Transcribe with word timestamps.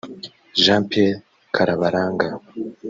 Jean 0.63 0.81
Pierre 0.89 1.21
Karabaranga 1.55 2.27